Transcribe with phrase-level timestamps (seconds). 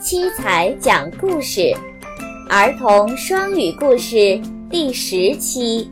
[0.00, 1.72] 七彩讲故事，
[2.50, 5.90] 儿童双语故事第十期。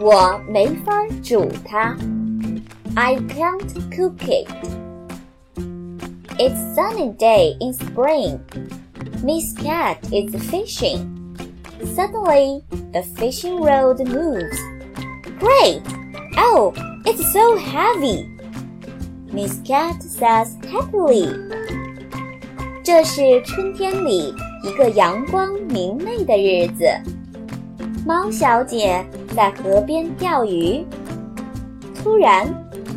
[0.00, 0.92] 我没法
[1.22, 1.96] 煮它。
[2.94, 4.48] I can't cook it.
[6.38, 8.40] It's sunny day in spring.
[9.22, 11.06] Miss Cat is fishing.
[11.94, 12.62] Suddenly,
[12.92, 14.58] the fishing rod moves.
[15.41, 15.81] Great!
[16.37, 16.71] Oh,
[17.03, 18.29] it's so heavy.
[19.33, 21.33] Miss Cat says happily.
[22.83, 26.85] 这是春天里一个阳光明媚的日子。
[28.05, 29.03] 猫小姐
[29.35, 30.85] 在河边钓鱼，
[31.95, 32.45] 突然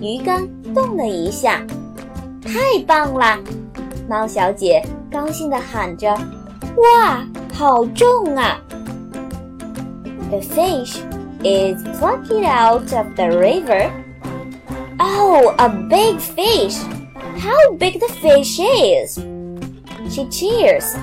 [0.03, 1.65] 鱼竿动了一下，
[2.43, 3.39] 太棒了！
[4.07, 6.15] 猫小姐高兴地喊着
[6.77, 8.61] ：“哇，好重啊！”
[10.29, 10.99] The fish
[11.44, 13.92] is plucked out of the river.
[15.00, 16.78] Oh, a big fish!
[17.38, 19.20] How big the fish is!
[20.10, 20.96] She cheers,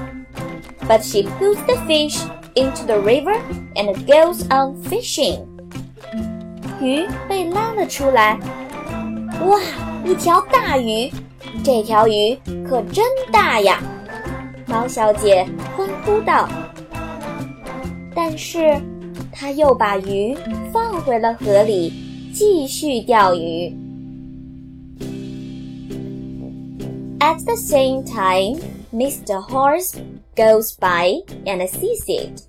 [0.86, 2.20] but she puts the fish
[2.54, 3.40] into the river
[3.76, 5.46] and goes on fishing.
[6.80, 8.38] 鱼被拉了出来，
[9.46, 9.58] 哇，
[10.04, 11.10] 一条大鱼！
[11.64, 12.36] 这条鱼
[12.68, 13.80] 可真大呀！
[14.66, 16.48] 猫小姐欢呼道。
[18.14, 18.80] 但是，
[19.32, 20.36] 她又把鱼
[20.72, 21.92] 放回了河里，
[22.34, 23.74] 继续钓鱼。
[27.18, 28.60] At the same time,
[28.92, 29.40] Mr.
[29.40, 29.94] Horse
[30.36, 32.42] goes by and sees it.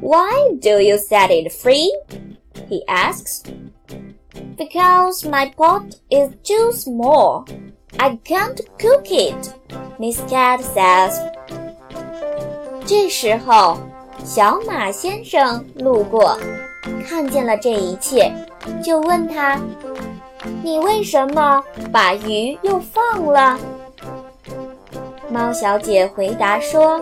[0.00, 1.90] Why do you set it free?
[2.68, 3.42] he asks.
[4.56, 7.44] Because my pot is too small.
[7.98, 9.52] I can't cook it,
[9.98, 11.18] Miss Cat says.
[12.86, 13.78] 这时候，
[14.25, 16.35] 小马先生路过，
[17.07, 18.33] 看见了这一切，
[18.83, 19.61] 就问他
[20.63, 23.59] ：“你为什么把鱼又放了？”
[25.29, 26.99] 猫小姐回答说：“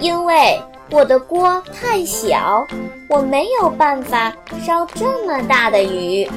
[0.00, 2.66] 因为我的锅太小，
[3.08, 6.28] 我没有办法烧这么大的鱼。”